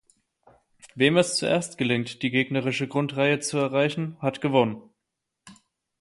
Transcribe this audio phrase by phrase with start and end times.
[0.95, 4.81] Wem es zuerst gelingt, die gegnerische Grundreihe zu erreichen, hat gewonnen.